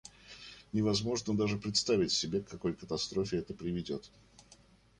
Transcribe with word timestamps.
Невозможно 0.73 1.37
даже 1.37 1.59
представить 1.59 2.11
себе, 2.11 2.41
к 2.41 2.49
какой 2.49 2.73
катастрофе 2.73 3.37
это 3.37 3.53
приведет. 3.53 4.09